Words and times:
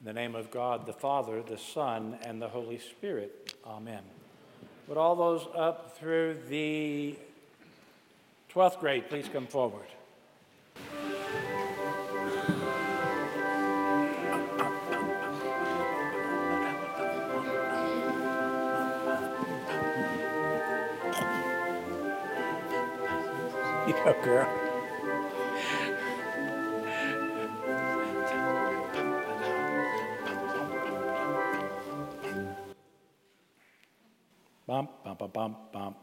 In 0.00 0.06
the 0.06 0.14
name 0.14 0.34
of 0.34 0.50
God, 0.50 0.86
the 0.86 0.94
Father, 0.94 1.42
the 1.42 1.58
Son, 1.58 2.16
and 2.22 2.40
the 2.40 2.48
Holy 2.48 2.78
Spirit. 2.78 3.52
Amen. 3.66 4.00
Would 4.88 4.96
all 4.96 5.14
those 5.14 5.46
up 5.54 5.98
through 5.98 6.38
the 6.48 7.16
12th 8.50 8.80
grade 8.80 9.10
please 9.10 9.28
come 9.30 9.46
forward? 9.46 9.88
You 23.86 24.14
girl. 24.22 24.69
Bump, 35.20 35.34
bump, 35.34 35.58
bump. 35.70 35.96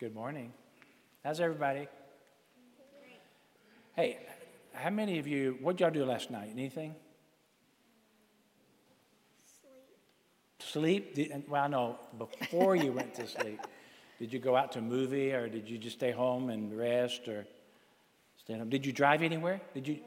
Good 0.00 0.12
morning. 0.12 0.52
How's 1.22 1.38
everybody? 1.38 1.86
Hey, 3.94 4.18
how 4.72 4.90
many 4.90 5.20
of 5.20 5.28
you, 5.28 5.58
what'd 5.62 5.80
y'all 5.80 5.92
do 5.92 6.04
last 6.04 6.28
night? 6.28 6.50
Anything? 6.52 6.96
Sleep? 10.58 11.14
Did, 11.14 11.44
well, 11.48 11.68
no, 11.68 11.98
before 12.18 12.74
you 12.74 12.90
went 12.90 13.14
to 13.14 13.28
sleep, 13.28 13.60
did 14.18 14.32
you 14.32 14.40
go 14.40 14.56
out 14.56 14.72
to 14.72 14.80
a 14.80 14.82
movie 14.82 15.30
or 15.30 15.48
did 15.48 15.70
you 15.70 15.78
just 15.78 15.98
stay 15.98 16.10
home 16.10 16.50
and 16.50 16.76
rest 16.76 17.28
or 17.28 17.46
stay 18.38 18.58
home? 18.58 18.70
Did 18.70 18.84
you 18.84 18.92
drive 18.92 19.22
anywhere? 19.22 19.60
Did 19.72 19.86
you? 19.86 20.00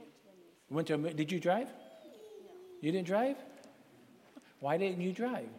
Went 0.69 0.89
to 0.89 0.95
a, 0.95 1.13
did 1.13 1.31
you 1.31 1.39
drive? 1.39 1.69
You 2.81 2.91
didn't 2.91 3.07
drive? 3.07 3.37
Why 4.61 4.77
didn't 4.77 5.01
you 5.01 5.11
drive? 5.11 5.49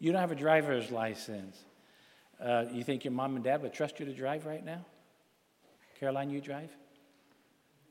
You 0.00 0.10
don't 0.10 0.20
have 0.20 0.32
a 0.32 0.36
driver's 0.36 0.90
license. 0.90 1.56
Uh, 2.42 2.64
you 2.72 2.82
think 2.82 3.04
your 3.04 3.12
mom 3.12 3.36
and 3.36 3.44
dad 3.44 3.62
would 3.62 3.72
trust 3.72 4.00
you 4.00 4.06
to 4.06 4.12
drive 4.12 4.44
right 4.44 4.64
now? 4.64 4.84
Caroline, 6.00 6.28
you 6.28 6.40
drive? 6.40 6.70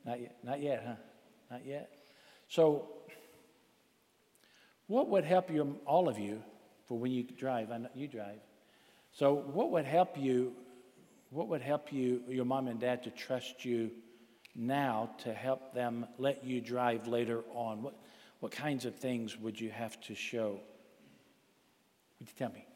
Not 0.04 0.20
yet. 0.20 0.36
Not 0.44 0.60
yet, 0.60 0.84
huh? 0.86 0.94
Not 1.50 1.66
yet. 1.66 1.90
So, 2.48 2.88
what 4.86 5.08
would 5.08 5.24
help 5.24 5.50
you, 5.50 5.80
all 5.86 6.10
of 6.10 6.18
you, 6.18 6.42
for 6.86 6.98
when 6.98 7.10
you 7.10 7.22
drive? 7.22 7.70
I 7.70 7.78
know 7.78 7.88
you 7.94 8.06
drive. 8.06 8.40
So, 9.12 9.32
what 9.32 9.70
would 9.70 9.86
help 9.86 10.18
you? 10.18 10.52
What 11.30 11.48
would 11.48 11.62
help 11.62 11.90
you, 11.90 12.22
your 12.28 12.44
mom 12.44 12.68
and 12.68 12.78
dad, 12.78 13.04
to 13.04 13.10
trust 13.10 13.64
you 13.64 13.90
now 14.54 15.08
to 15.20 15.32
help 15.32 15.72
them 15.72 16.06
let 16.18 16.44
you 16.44 16.60
drive 16.60 17.08
later 17.08 17.42
on? 17.54 17.82
What, 17.82 17.94
what 18.42 18.50
kinds 18.50 18.84
of 18.84 18.96
things 18.96 19.38
would 19.38 19.60
you 19.60 19.70
have 19.70 20.00
to 20.00 20.16
show? 20.16 20.58
Would 22.18 22.28
you 22.28 22.34
tell 22.36 22.50
me? 22.50 22.66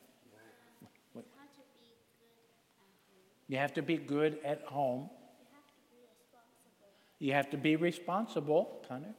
You 3.49 3.57
have 3.59 3.75
to 3.75 3.83
be 3.83 3.97
good 3.97 4.39
at 4.45 4.63
home. 4.63 5.11
You 7.19 7.33
have 7.33 7.51
to 7.51 7.57
be 7.57 7.75
responsible, 7.75 8.85
Connor. 8.87 9.17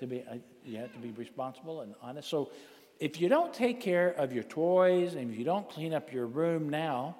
To 0.00 0.06
be, 0.08 0.24
uh, 0.28 0.38
you 0.64 0.78
have 0.78 0.92
to 0.92 0.98
be 0.98 1.12
responsible 1.12 1.82
and 1.82 1.94
honest. 2.02 2.28
So, 2.28 2.50
if 2.98 3.20
you 3.20 3.28
don't 3.28 3.54
take 3.54 3.80
care 3.80 4.08
of 4.10 4.32
your 4.32 4.42
toys 4.42 5.14
and 5.14 5.30
if 5.30 5.38
you 5.38 5.44
don't 5.44 5.68
clean 5.70 5.94
up 5.94 6.12
your 6.12 6.26
room 6.26 6.68
now, 6.68 7.14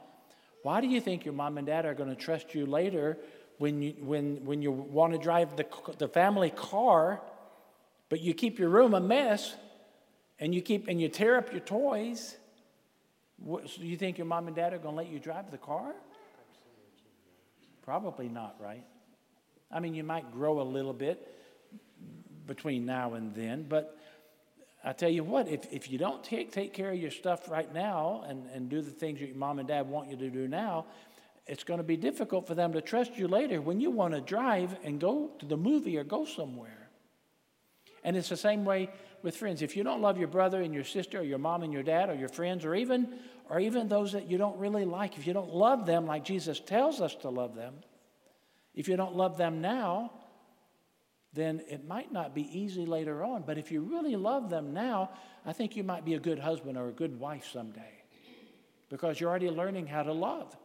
why 0.64 0.80
do 0.80 0.88
you 0.88 1.00
think 1.00 1.24
your 1.24 1.34
mom 1.34 1.58
and 1.58 1.66
dad 1.68 1.86
are 1.86 1.94
going 1.94 2.10
to 2.10 2.16
trust 2.16 2.56
you 2.56 2.66
later 2.66 3.18
when 3.58 3.82
you, 3.82 3.94
when, 4.00 4.44
when 4.44 4.62
you 4.62 4.72
want 4.72 5.12
to 5.12 5.18
drive 5.18 5.56
the, 5.56 5.66
the 5.98 6.08
family 6.08 6.50
car, 6.50 7.20
but 8.08 8.20
you 8.20 8.34
keep 8.34 8.58
your 8.58 8.68
room 8.68 8.94
a 8.94 9.00
mess 9.00 9.54
and 10.38 10.54
you 10.54 10.60
keep 10.60 10.88
and 10.88 11.00
you 11.00 11.08
tear 11.08 11.36
up 11.36 11.50
your 11.52 11.60
toys? 11.60 12.36
What, 13.38 13.68
so 13.68 13.82
you 13.82 13.96
think 13.96 14.18
your 14.18 14.26
mom 14.26 14.46
and 14.46 14.56
dad 14.56 14.72
are 14.72 14.78
going 14.78 14.94
to 14.94 15.02
let 15.02 15.08
you 15.08 15.18
drive 15.18 15.50
the 15.50 15.58
car? 15.58 15.94
Probably 17.82 18.28
not, 18.28 18.56
right? 18.60 18.84
I 19.70 19.80
mean, 19.80 19.94
you 19.94 20.04
might 20.04 20.32
grow 20.32 20.60
a 20.60 20.62
little 20.62 20.92
bit 20.92 21.28
between 22.46 22.84
now 22.84 23.14
and 23.14 23.34
then, 23.34 23.66
but 23.68 23.98
I 24.84 24.92
tell 24.92 25.08
you 25.08 25.22
what, 25.22 25.48
if, 25.48 25.72
if 25.72 25.90
you 25.90 25.98
don't 25.98 26.22
take, 26.24 26.52
take 26.52 26.72
care 26.72 26.90
of 26.90 26.98
your 26.98 27.10
stuff 27.10 27.48
right 27.48 27.72
now 27.72 28.24
and, 28.26 28.46
and 28.52 28.68
do 28.68 28.82
the 28.82 28.90
things 28.90 29.20
that 29.20 29.26
your 29.28 29.36
mom 29.36 29.58
and 29.60 29.68
dad 29.68 29.88
want 29.88 30.10
you 30.10 30.16
to 30.16 30.28
do 30.28 30.48
now, 30.48 30.86
it's 31.52 31.64
going 31.64 31.76
to 31.76 31.84
be 31.84 31.98
difficult 31.98 32.46
for 32.46 32.54
them 32.54 32.72
to 32.72 32.80
trust 32.80 33.18
you 33.18 33.28
later 33.28 33.60
when 33.60 33.78
you 33.78 33.90
want 33.90 34.14
to 34.14 34.22
drive 34.22 34.74
and 34.84 34.98
go 34.98 35.32
to 35.38 35.44
the 35.44 35.56
movie 35.58 35.98
or 35.98 36.02
go 36.02 36.24
somewhere. 36.24 36.88
And 38.02 38.16
it's 38.16 38.30
the 38.30 38.38
same 38.38 38.64
way 38.64 38.88
with 39.22 39.36
friends. 39.36 39.60
If 39.60 39.76
you 39.76 39.84
don't 39.84 40.00
love 40.00 40.16
your 40.16 40.28
brother 40.28 40.62
and 40.62 40.72
your 40.72 40.82
sister 40.82 41.18
or 41.18 41.24
your 41.24 41.36
mom 41.36 41.62
and 41.62 41.70
your 41.70 41.82
dad 41.82 42.08
or 42.08 42.14
your 42.14 42.30
friends 42.30 42.64
or 42.64 42.74
even 42.74 43.18
or 43.50 43.60
even 43.60 43.86
those 43.86 44.12
that 44.12 44.30
you 44.30 44.38
don't 44.38 44.58
really 44.58 44.86
like, 44.86 45.18
if 45.18 45.26
you 45.26 45.34
don't 45.34 45.52
love 45.52 45.84
them 45.84 46.06
like 46.06 46.24
Jesus 46.24 46.58
tells 46.58 47.02
us 47.02 47.14
to 47.16 47.28
love 47.28 47.54
them, 47.54 47.74
if 48.74 48.88
you 48.88 48.96
don't 48.96 49.14
love 49.14 49.36
them 49.36 49.60
now, 49.60 50.10
then 51.34 51.60
it 51.68 51.86
might 51.86 52.10
not 52.10 52.34
be 52.34 52.48
easy 52.58 52.86
later 52.86 53.22
on. 53.22 53.42
But 53.42 53.58
if 53.58 53.70
you 53.70 53.82
really 53.82 54.16
love 54.16 54.48
them 54.48 54.72
now, 54.72 55.10
I 55.44 55.52
think 55.52 55.76
you 55.76 55.84
might 55.84 56.06
be 56.06 56.14
a 56.14 56.18
good 56.18 56.38
husband 56.38 56.78
or 56.78 56.88
a 56.88 56.92
good 56.92 57.20
wife 57.20 57.46
someday 57.52 58.04
because 58.88 59.20
you're 59.20 59.28
already 59.28 59.50
learning 59.50 59.86
how 59.86 60.02
to 60.02 60.14
love. 60.14 60.56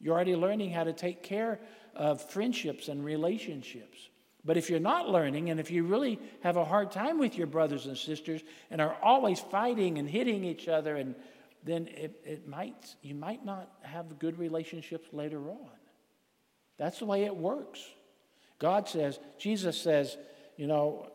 You're 0.00 0.14
already 0.14 0.36
learning 0.36 0.70
how 0.70 0.84
to 0.84 0.92
take 0.92 1.22
care 1.22 1.60
of 1.94 2.20
friendships 2.30 2.88
and 2.88 3.04
relationships. 3.04 4.10
But 4.44 4.56
if 4.58 4.68
you're 4.68 4.80
not 4.80 5.08
learning, 5.08 5.48
and 5.50 5.58
if 5.58 5.70
you 5.70 5.84
really 5.84 6.18
have 6.42 6.56
a 6.56 6.64
hard 6.64 6.90
time 6.90 7.18
with 7.18 7.38
your 7.38 7.46
brothers 7.46 7.86
and 7.86 7.96
sisters 7.96 8.42
and 8.70 8.80
are 8.80 8.96
always 9.02 9.40
fighting 9.40 9.98
and 9.98 10.08
hitting 10.08 10.44
each 10.44 10.68
other, 10.68 10.96
and 10.96 11.14
then 11.62 11.88
it, 11.88 12.20
it 12.24 12.46
might, 12.46 12.94
you 13.00 13.14
might 13.14 13.44
not 13.44 13.70
have 13.82 14.18
good 14.18 14.38
relationships 14.38 15.08
later 15.12 15.48
on. 15.48 15.70
That's 16.76 16.98
the 16.98 17.06
way 17.06 17.24
it 17.24 17.34
works. 17.34 17.80
God 18.58 18.88
says, 18.88 19.18
Jesus 19.38 19.80
says, 19.80 20.18
you 20.56 20.66
know, 20.66 21.10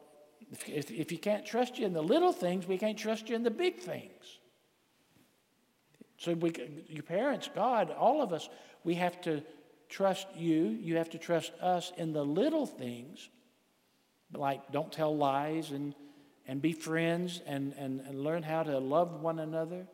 if, 0.51 0.89
if 0.89 1.11
you 1.11 1.19
can't 1.19 1.45
trust 1.45 1.77
you 1.77 1.85
in 1.85 1.93
the 1.93 2.01
little 2.01 2.33
things, 2.33 2.65
we 2.65 2.77
can't 2.79 2.97
trust 2.97 3.29
you 3.29 3.35
in 3.35 3.43
the 3.43 3.51
big 3.51 3.77
things. 3.77 4.38
So 6.19 6.33
we, 6.33 6.53
your 6.89 7.03
parents, 7.03 7.49
God, 7.55 7.91
all 7.91 8.21
of 8.21 8.33
us, 8.33 8.49
we 8.83 8.95
have 8.95 9.21
to 9.21 9.41
trust 9.87 10.27
you. 10.35 10.65
You 10.65 10.97
have 10.97 11.09
to 11.11 11.17
trust 11.17 11.53
us 11.61 11.93
in 11.97 12.11
the 12.11 12.23
little 12.23 12.65
things, 12.65 13.29
like 14.33 14.69
don't 14.71 14.91
tell 14.91 15.15
lies 15.15 15.71
and, 15.71 15.95
and 16.45 16.61
be 16.61 16.73
friends 16.73 17.41
and, 17.47 17.73
and, 17.77 18.01
and 18.01 18.21
learn 18.21 18.43
how 18.43 18.63
to 18.63 18.77
love 18.79 19.21
one 19.21 19.39
another. 19.39 19.87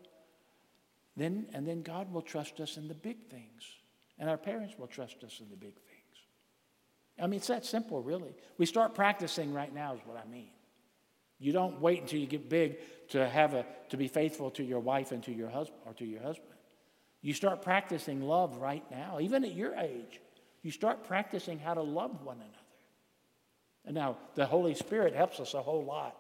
Then, 1.16 1.46
and 1.54 1.68
then 1.68 1.84
God 1.84 2.12
will 2.12 2.24
trust 2.24 2.60
us 2.60 2.76
in 2.76 2.88
the 2.88 2.96
big 2.96 3.30
things. 3.30 3.64
And 4.18 4.28
our 4.28 4.38
parents 4.38 4.74
will 4.80 4.88
trust 4.88 5.24
us 5.24 5.40
in 5.40 5.50
the 5.52 5.56
big 5.56 5.76
things. 5.76 5.92
I 7.22 7.28
mean, 7.28 7.38
it's 7.38 7.48
that 7.48 7.66
simple, 7.66 8.02
really. 8.02 8.34
We 8.58 8.66
start 8.66 8.96
practicing 8.96 9.54
right 9.54 9.74
now, 9.74 9.94
is 9.94 10.02
what 10.06 10.18
I 10.18 10.28
mean. 10.30 10.50
You 11.40 11.52
don't 11.52 11.82
wait 11.82 12.02
until 12.02 12.20
you 12.20 12.28
get 12.28 12.50
big 12.50 12.78
to 13.10 13.28
have 13.28 13.54
a 13.54 13.66
to 13.90 13.98
be 13.98 14.08
faithful 14.08 14.52
to 14.52 14.64
your 14.64 14.80
wife 14.80 15.12
and 15.12 15.24
to 15.24 15.32
your 15.32 15.50
husband 15.50 15.82
or 15.86 15.94
to 15.94 16.06
your 16.06 16.22
husband. 16.22 16.54
You 17.22 17.34
start 17.34 17.62
practicing 17.62 18.22
love 18.22 18.58
right 18.58 18.84
now, 18.92 19.20
even 19.20 19.44
at 19.44 19.54
your 19.54 19.76
age. 19.76 20.20
You 20.62 20.72
start 20.72 21.04
practicing 21.04 21.60
how 21.60 21.74
to 21.74 21.82
love 21.82 22.24
one 22.24 22.38
another. 22.38 22.52
And 23.86 23.96
now 23.96 24.18
the 24.36 24.46
Holy 24.46 24.74
Spirit 24.74 25.14
helps 25.14 25.40
us 25.40 25.54
a 25.54 25.62
whole 25.62 25.84
lot 25.84 26.16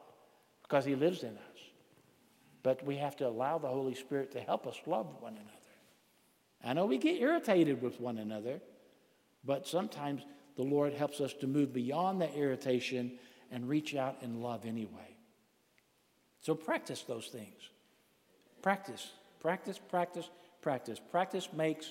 because 0.61 0.85
He 0.85 0.95
lives 0.95 1.23
in 1.23 1.31
us. 1.31 1.59
But 2.63 2.83
we 2.83 2.97
have 2.97 3.15
to 3.17 3.27
allow 3.27 3.57
the 3.57 3.67
Holy 3.67 3.95
Spirit 3.95 4.31
to 4.33 4.39
help 4.39 4.67
us 4.67 4.79
love 4.85 5.21
one 5.21 5.33
another. 5.33 5.51
I 6.63 6.73
know 6.73 6.85
we 6.85 6.97
get 6.97 7.21
irritated 7.21 7.81
with 7.81 7.99
one 7.99 8.17
another, 8.17 8.59
but 9.43 9.67
sometimes 9.67 10.23
the 10.55 10.63
Lord 10.63 10.93
helps 10.93 11.21
us 11.21 11.33
to 11.33 11.47
move 11.47 11.73
beyond 11.73 12.21
that 12.21 12.35
irritation 12.35 13.19
and 13.51 13.67
reach 13.67 13.95
out 13.95 14.17
and 14.21 14.41
love 14.41 14.65
anyway. 14.65 15.15
So 16.41 16.55
practice 16.55 17.01
those 17.03 17.27
things. 17.27 17.69
Practice, 18.61 19.11
practice, 19.39 19.79
practice, 19.89 20.29
practice. 20.61 20.99
Practice 21.11 21.49
makes 21.53 21.87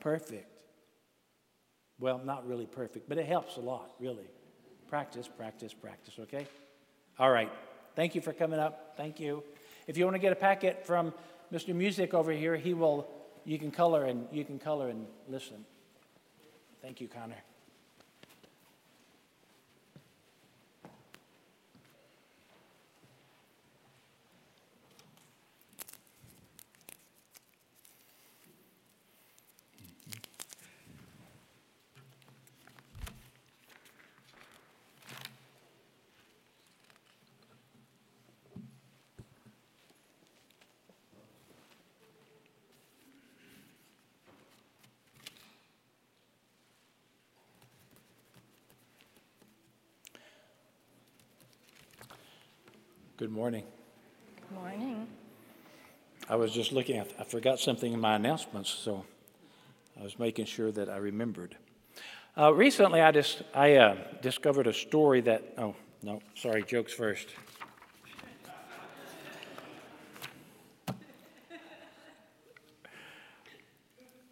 perfect. 0.00 0.62
Well, 2.00 2.20
not 2.24 2.46
really 2.46 2.66
perfect, 2.66 3.08
but 3.08 3.18
it 3.18 3.26
helps 3.26 3.56
a 3.56 3.60
lot, 3.60 3.90
really. 3.98 4.30
Practice, 4.88 5.28
practice, 5.28 5.74
practice, 5.74 6.14
okay? 6.20 6.46
All 7.18 7.30
right. 7.30 7.50
Thank 7.96 8.14
you 8.14 8.20
for 8.20 8.32
coming 8.32 8.60
up. 8.60 8.94
Thank 8.96 9.18
you. 9.18 9.42
If 9.86 9.96
you 9.96 10.04
want 10.04 10.14
to 10.14 10.20
get 10.20 10.32
a 10.32 10.36
packet 10.36 10.86
from 10.86 11.12
Mr. 11.52 11.74
Music 11.74 12.14
over 12.14 12.30
here, 12.30 12.56
he 12.56 12.74
will 12.74 13.08
you 13.44 13.58
can 13.58 13.70
color 13.70 14.04
and 14.04 14.26
you 14.30 14.44
can 14.44 14.58
color 14.58 14.88
and 14.88 15.06
listen. 15.26 15.64
Thank 16.82 17.00
you, 17.00 17.08
Connor. 17.08 17.42
Good 53.18 53.32
morning. 53.32 53.64
Good 54.48 54.60
morning. 54.60 55.08
I 56.28 56.36
was 56.36 56.52
just 56.52 56.70
looking, 56.70 56.98
at 56.98 57.10
I 57.18 57.24
forgot 57.24 57.58
something 57.58 57.92
in 57.92 57.98
my 57.98 58.14
announcements, 58.14 58.70
so 58.70 59.04
I 59.98 60.04
was 60.04 60.20
making 60.20 60.44
sure 60.44 60.70
that 60.70 60.88
I 60.88 60.98
remembered. 60.98 61.56
Uh, 62.38 62.54
recently, 62.54 63.00
I 63.00 63.10
just 63.10 63.42
I 63.52 63.74
uh, 63.74 63.96
discovered 64.22 64.68
a 64.68 64.72
story 64.72 65.20
that. 65.22 65.42
Oh 65.58 65.74
no, 66.00 66.22
sorry, 66.36 66.62
jokes 66.62 66.92
first. 66.92 67.26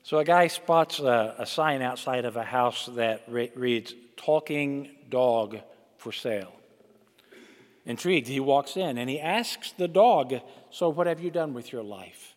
So 0.04 0.18
a 0.18 0.24
guy 0.24 0.46
spots 0.46 1.00
a, 1.00 1.34
a 1.38 1.46
sign 1.46 1.82
outside 1.82 2.24
of 2.24 2.36
a 2.36 2.44
house 2.44 2.88
that 2.94 3.24
re- 3.26 3.50
reads 3.56 3.96
"Talking 4.16 4.90
Dog 5.10 5.58
for 5.98 6.12
Sale." 6.12 6.55
Intrigued, 7.86 8.26
he 8.26 8.40
walks 8.40 8.76
in 8.76 8.98
and 8.98 9.08
he 9.08 9.20
asks 9.20 9.72
the 9.72 9.88
dog, 9.88 10.34
So, 10.70 10.88
what 10.88 11.06
have 11.06 11.20
you 11.20 11.30
done 11.30 11.54
with 11.54 11.72
your 11.72 11.84
life? 11.84 12.34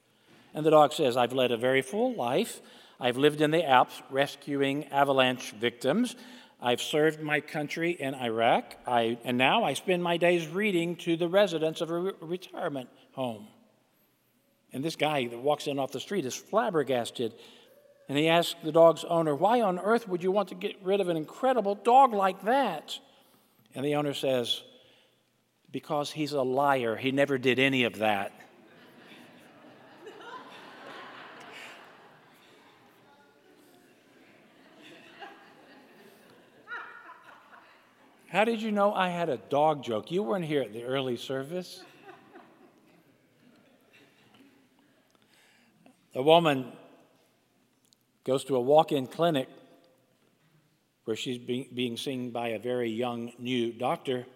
And 0.54 0.66
the 0.66 0.70
dog 0.70 0.94
says, 0.94 1.18
I've 1.18 1.34
led 1.34 1.52
a 1.52 1.58
very 1.58 1.82
full 1.82 2.14
life. 2.14 2.62
I've 3.00 3.18
lived 3.18 3.42
in 3.42 3.52
the 3.52 3.68
Alps 3.68 4.02
rescuing 4.12 4.86
avalanche 4.86 5.52
victims. 5.52 6.16
I've 6.62 6.82
served 6.82 7.22
my 7.22 7.40
country 7.40 7.92
in 7.92 8.14
Iraq. 8.14 8.76
I, 8.86 9.18
and 9.24 9.38
now 9.38 9.64
I 9.64 9.74
spend 9.74 10.04
my 10.04 10.18
days 10.18 10.48
reading 10.48 10.98
to 10.98 11.16
the 11.16 11.28
residents 11.28 11.82
of 11.82 11.90
a 11.90 11.98
re- 11.98 12.12
retirement 12.20 12.90
home. 13.14 13.48
And 14.72 14.84
this 14.84 14.96
guy 14.96 15.28
that 15.28 15.40
walks 15.40 15.68
in 15.68 15.80
off 15.80 15.92
the 15.92 16.00
street 16.00 16.26
is 16.26 16.36
flabbergasted. 16.36 17.34
And 18.08 18.18
he 18.18 18.28
asks 18.28 18.56
the 18.64 18.72
dog's 18.72 19.04
owner, 19.04 19.34
Why 19.34 19.62
on 19.62 19.80
earth 19.80 20.08
would 20.08 20.22
you 20.22 20.32
want 20.32 20.50
to 20.50 20.56
get 20.56 20.76
rid 20.84 21.00
of 21.00 21.10
an 21.10 21.18
incredible 21.18 21.76
dog 21.76 22.14
like 22.14 22.44
that? 22.44 23.00
And 23.74 23.86
the 23.86 23.96
owner 23.96 24.14
says, 24.14 24.62
because 25.72 26.12
he's 26.12 26.32
a 26.32 26.42
liar. 26.42 26.96
He 26.96 27.12
never 27.12 27.38
did 27.38 27.60
any 27.60 27.84
of 27.84 28.00
that. 28.00 28.34
How 38.28 38.46
did 38.46 38.62
you 38.62 38.72
know 38.72 38.94
I 38.94 39.10
had 39.10 39.30
a 39.30 39.38
dog 39.38 39.84
joke? 39.84 40.12
You 40.12 40.22
weren't 40.22 40.46
here 40.46 40.62
at 40.62 40.72
the 40.72 40.84
early 40.84 41.18
service. 41.18 41.82
A 46.14 46.22
woman 46.22 46.72
goes 48.24 48.44
to 48.46 48.56
a 48.56 48.62
walk 48.62 48.92
in 48.92 49.08
clinic 49.08 49.50
where 51.06 51.16
she's 51.16 51.40
being 51.40 51.98
seen 51.98 52.30
by 52.30 52.50
a 52.50 52.60
very 52.60 52.92
young 52.92 53.32
new 53.40 53.72
doctor. 53.72 54.28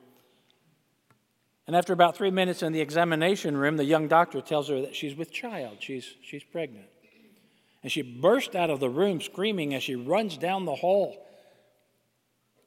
And 1.66 1.76
after 1.76 1.94
about 1.94 2.18
three 2.18 2.32
minutes 2.32 2.62
in 2.62 2.74
the 2.74 2.82
examination 2.82 3.56
room, 3.56 3.78
the 3.78 3.86
young 3.86 4.08
doctor 4.08 4.42
tells 4.42 4.68
her 4.68 4.82
that 4.82 4.96
she's 4.96 5.16
with 5.16 5.32
child, 5.32 5.78
she's, 5.80 6.16
she's 6.22 6.44
pregnant. 6.44 6.88
And 7.82 7.92
she 7.92 8.02
bursts 8.02 8.56
out 8.56 8.70
of 8.70 8.80
the 8.80 8.90
room 8.90 9.22
screaming 9.22 9.74
as 9.74 9.84
she 9.84 9.96
runs 9.96 10.38
down 10.38 10.66
the 10.66 10.76
hall. 10.76 11.26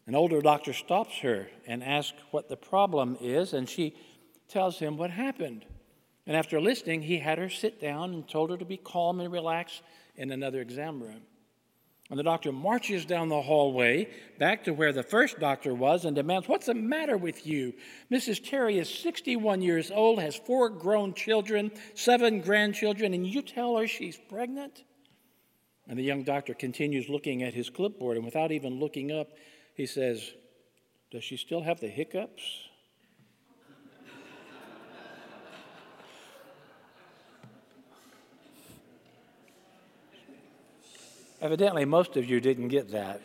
An 0.07 0.15
older 0.15 0.41
doctor 0.41 0.73
stops 0.73 1.19
her 1.19 1.49
and 1.67 1.83
asks 1.83 2.19
what 2.31 2.49
the 2.49 2.57
problem 2.57 3.17
is, 3.21 3.53
and 3.53 3.69
she 3.69 3.97
tells 4.49 4.79
him 4.79 4.97
what 4.97 5.11
happened. 5.11 5.65
And 6.27 6.37
after 6.37 6.61
listening, 6.61 7.03
he 7.03 7.19
had 7.19 7.39
her 7.39 7.49
sit 7.49 7.81
down 7.81 8.13
and 8.13 8.29
told 8.29 8.51
her 8.51 8.57
to 8.57 8.65
be 8.65 8.77
calm 8.77 9.21
and 9.21 9.33
relax 9.33 9.81
in 10.17 10.31
another 10.31 10.61
exam 10.61 11.03
room. 11.03 11.23
And 12.09 12.19
the 12.19 12.23
doctor 12.23 12.53
marches 12.53 13.05
down 13.05 13.29
the 13.29 13.43
hallway 13.43 14.09
back 14.39 14.65
to 14.65 14.73
where 14.73 14.93
the 14.93 15.03
first 15.03 15.41
doctor 15.41 15.75
was 15.75 16.05
and 16.05 16.15
demands, 16.15 16.47
What's 16.47 16.67
the 16.67 16.75
matter 16.75 17.17
with 17.17 17.47
you? 17.47 17.75
Mrs. 18.13 18.49
Terry 18.49 18.79
is 18.79 18.89
61 18.89 19.61
years 19.61 19.91
old, 19.91 20.21
has 20.21 20.37
four 20.37 20.69
grown 20.69 21.15
children, 21.15 21.73
seven 21.95 22.41
grandchildren, 22.41 23.13
and 23.13 23.27
you 23.27 23.43
tell 23.43 23.77
her 23.77 23.89
she's 23.89 24.19
pregnant? 24.29 24.85
And 25.89 25.99
the 25.99 26.05
young 26.05 26.23
doctor 26.23 26.55
continues 26.55 27.09
looking 27.09 27.43
at 27.43 27.55
his 27.55 27.71
clipboard, 27.71 28.17
and 28.17 28.25
without 28.25 28.53
even 28.53 28.79
looking 28.79 29.11
up, 29.11 29.31
he 29.75 29.87
says, 29.87 30.33
Does 31.11 31.25
she 31.25 31.37
still 31.37 31.63
have 31.63 31.81
the 31.81 31.89
hiccups? 31.89 32.43
Evidently, 41.47 41.85
most 41.85 42.17
of 42.17 42.29
you 42.29 42.41
didn't 42.41 42.67
get 42.67 42.91
that. 42.91 43.21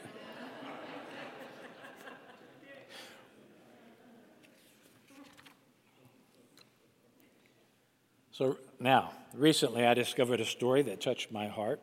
so 8.32 8.58
now, 8.80 9.12
recently 9.34 9.88
I 9.88 9.96
discovered 9.96 10.40
a 10.40 10.46
story 10.46 10.84
that 10.84 11.02
touched 11.02 11.32
my 11.32 11.48
heart. 11.48 11.82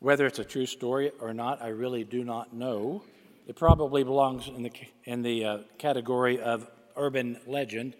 Whether 0.00 0.26
it's 0.26 0.38
a 0.38 0.44
true 0.44 0.66
story 0.66 1.10
or 1.18 1.32
not, 1.32 1.62
I 1.62 1.68
really 1.68 2.04
do 2.04 2.24
not 2.24 2.52
know. 2.52 3.02
It 3.46 3.56
probably 3.56 4.04
belongs 4.04 4.48
in 4.48 4.64
the, 4.64 4.72
in 5.04 5.22
the 5.22 5.44
uh, 5.46 5.58
category 5.78 6.42
of 6.42 6.68
urban 6.94 7.40
legend, 7.46 7.96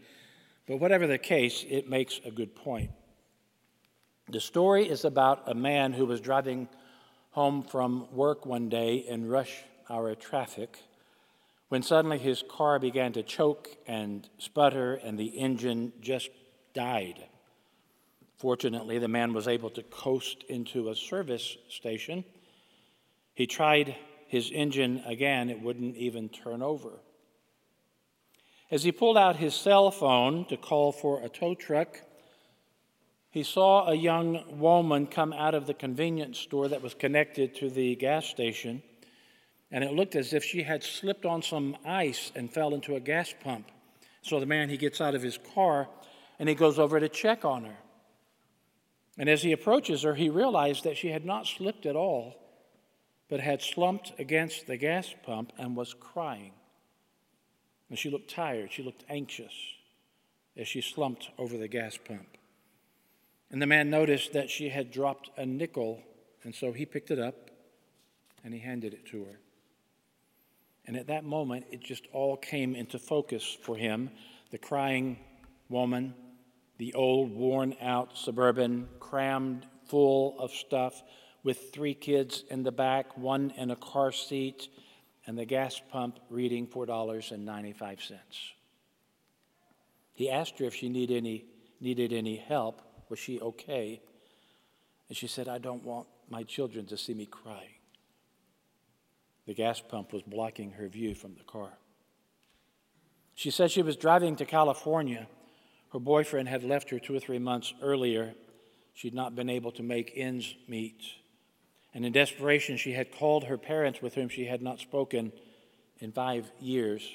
but 0.69 0.81
whatever 0.81 1.07
the 1.07 1.17
case, 1.17 1.65
it 1.67 1.89
makes 1.89 2.21
a 2.27 2.31
good 2.31 2.55
point. 2.55 2.91
The 4.29 4.39
story 4.39 4.87
is 4.87 5.07
about 5.07 5.45
a 5.47 5.55
man 5.55 5.95
who 5.95 6.05
was 6.05 6.21
driving 6.21 6.69
home 7.33 7.63
from 7.63 8.07
work 8.13 8.47
one 8.47 8.69
day 8.69 8.97
in 8.97 9.29
rush 9.29 9.63
hour 9.91 10.15
traffic 10.15 10.79
when 11.69 11.83
suddenly 11.83 12.19
his 12.19 12.45
car 12.51 12.79
began 12.79 13.13
to 13.15 13.23
choke 13.23 13.69
and 13.87 14.29
sputter 14.39 14.95
and 14.95 15.19
the 15.19 15.39
engine 15.39 15.93
just 16.03 16.29
died. 16.75 17.25
Fortunately, 18.37 18.99
the 18.99 19.09
man 19.09 19.33
was 19.33 19.49
able 19.49 19.71
to 19.71 19.83
coast 19.85 20.45
into 20.49 20.91
a 20.91 20.95
service 20.95 21.57
station. 21.71 22.25
He 23.35 23.47
tried 23.47 23.97
his 24.27 24.51
engine 24.51 25.03
again, 25.07 25.49
it 25.49 25.63
wouldn't 25.63 25.97
even 25.97 26.29
turn 26.29 26.61
over. 26.61 27.01
As 28.71 28.85
he 28.85 28.93
pulled 28.93 29.17
out 29.17 29.37
his 29.37 29.55
cell 29.55 29.91
phone 29.91 30.45
to 30.47 30.57
call 30.59 30.93
for 30.93 31.23
a 31.23 31.29
tow 31.29 31.55
truck, 31.55 32.01
he 33.33 33.43
saw 33.43 33.89
a 33.89 33.95
young 33.95 34.59
woman 34.61 35.07
come 35.07 35.33
out 35.33 35.55
of 35.55 35.67
the 35.67 35.73
convenience 35.73 36.39
store 36.39 36.69
that 36.69 36.83
was 36.83 36.93
connected 36.93 37.55
to 37.55 37.71
the 37.71 37.97
gas 37.97 38.27
station, 38.27 38.83
and 39.71 39.83
it 39.83 39.95
looked 39.95 40.15
as 40.15 40.35
if 40.35 40.45
she 40.45 40.65
had 40.65 40.85
slipped 40.85 41.25
on 41.25 41.41
some 41.41 41.75
ice 41.83 42.31
and 42.37 42.53
fell 42.53 42.75
into 42.75 42.95
a 42.95 43.01
gas 43.01 43.35
pump. 43.43 43.71
So 44.21 44.39
the 44.39 44.45
man, 44.45 44.69
he 44.69 44.77
gets 44.77 45.01
out 45.01 45.15
of 45.15 45.23
his 45.23 45.39
car 45.55 45.89
and 46.39 46.47
he 46.47 46.55
goes 46.55 46.79
over 46.79 47.01
to 47.01 47.09
check 47.09 47.43
on 47.43 47.65
her. 47.65 47.79
And 49.17 49.31
as 49.31 49.43
he 49.43 49.53
approaches 49.53 50.03
her, 50.03 50.15
he 50.15 50.29
realized 50.29 50.85
that 50.85 50.99
she 50.99 51.09
had 51.09 51.25
not 51.25 51.47
slipped 51.47 51.87
at 51.87 51.97
all, 51.97 52.37
but 53.31 53.41
had 53.41 53.63
slumped 53.63 54.13
against 54.19 54.67
the 54.67 54.77
gas 54.77 55.15
pump 55.23 55.55
and 55.57 55.75
was 55.75 55.95
crying. 55.95 56.53
And 57.89 57.99
she 57.99 58.11
looked 58.11 58.29
tired, 58.29 58.71
she 58.71 58.83
looked 58.83 59.05
anxious 59.09 59.55
as 60.55 60.69
she 60.69 60.83
slumped 60.83 61.31
over 61.39 61.57
the 61.57 61.69
gas 61.69 61.97
pump. 61.97 62.37
And 63.53 63.61
the 63.61 63.67
man 63.67 63.91
noticed 63.91 64.33
that 64.33 64.51
she 64.51 64.71
had 64.71 64.91
dropped 64.91 65.31
a 65.37 65.45
nickel, 65.45 66.03
and 66.43 66.55
so 66.55 66.73
he 66.73 66.87
picked 66.87 67.11
it 67.11 67.19
up 67.19 67.51
and 68.43 68.53
he 68.53 68.59
handed 68.59 68.95
it 68.95 69.07
to 69.07 69.25
her. 69.25 69.39
And 70.87 70.97
at 70.97 71.07
that 71.09 71.23
moment, 71.23 71.67
it 71.71 71.81
just 71.81 72.07
all 72.13 72.37
came 72.37 72.75
into 72.75 72.99
focus 72.99 73.57
for 73.63 73.77
him 73.77 74.11
the 74.51 74.59
crying 74.59 75.19
woman, 75.69 76.15
the 76.79 76.93
old, 76.95 77.31
worn 77.31 77.75
out 77.81 78.19
suburban, 78.19 78.89
crammed 79.01 79.67
full 79.87 80.39
of 80.39 80.51
stuff, 80.51 81.03
with 81.43 81.73
three 81.73 81.95
kids 81.95 82.45
in 82.51 82.63
the 82.63 82.73
back, 82.73 83.17
one 83.17 83.53
in 83.57 83.71
a 83.71 83.77
car 83.77 84.13
seat, 84.13 84.69
and 85.27 85.39
the 85.39 85.45
gas 85.45 85.81
pump 85.91 86.19
reading 86.29 86.67
$4.95. 86.67 88.21
He 90.13 90.31
asked 90.31 90.59
her 90.59 90.67
if 90.67 90.75
she 90.75 90.89
needed 90.89 91.17
any, 91.17 91.47
needed 91.81 92.13
any 92.13 92.37
help, 92.37 92.83
was 93.13 93.19
she 93.19 93.39
okay? 93.41 94.01
And 95.09 95.17
she 95.19 95.27
said, 95.27 95.47
I 95.47 95.59
don't 95.59 95.85
want 95.85 96.07
my 96.31 96.45
children 96.45 96.87
to 96.87 96.97
see 96.97 97.13
me 97.13 97.27
crying. 97.27 97.75
The 99.47 99.53
gas 99.53 99.83
pump 99.87 100.15
was 100.15 100.23
blocking 100.23 100.71
her 100.71 100.89
view 100.89 101.15
from 101.15 101.35
the 101.35 101.45
car. 101.45 101.69
She 103.35 103.51
said 103.51 103.71
she 103.71 103.83
was 103.83 103.97
driving 103.97 104.35
to 104.37 104.47
California. 104.47 105.27
Her 105.93 105.99
boyfriend 105.99 106.49
had 106.49 106.65
left 106.65 106.89
her 106.89 106.99
two 106.99 107.15
or 107.15 107.21
three 107.21 107.39
months 107.39 107.75
earlier. 107.83 108.33
She'd 108.95 109.13
not 109.13 109.37
been 109.37 109.51
able 109.51 109.73
to 109.73 109.83
make 109.83 110.15
ends 110.17 110.55
meet. 110.67 111.03
And 111.93 112.07
in 112.07 112.15
desperation, 112.15 112.79
she 112.79 112.93
had 112.93 113.13
called 113.13 113.45
her 113.45 113.59
parents, 113.59 114.01
with 114.01 114.15
whom 114.15 114.31
she 114.31 114.47
had 114.47 114.63
not 114.63 114.81
spoken 114.81 115.33
in 115.99 116.13
five 116.13 116.51
years. 116.63 117.07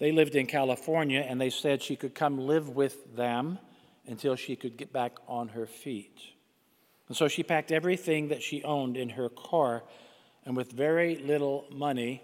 They 0.00 0.10
lived 0.10 0.34
in 0.34 0.46
California, 0.46 1.20
and 1.20 1.40
they 1.40 1.50
said 1.50 1.80
she 1.80 1.94
could 1.94 2.16
come 2.16 2.38
live 2.38 2.70
with 2.70 3.14
them 3.14 3.60
until 4.06 4.36
she 4.36 4.56
could 4.56 4.76
get 4.76 4.92
back 4.92 5.12
on 5.28 5.48
her 5.48 5.66
feet. 5.66 6.20
And 7.08 7.16
so 7.16 7.28
she 7.28 7.42
packed 7.42 7.72
everything 7.72 8.28
that 8.28 8.42
she 8.42 8.62
owned 8.62 8.96
in 8.96 9.10
her 9.10 9.28
car, 9.28 9.84
and 10.44 10.56
with 10.56 10.72
very 10.72 11.16
little 11.16 11.66
money 11.70 12.22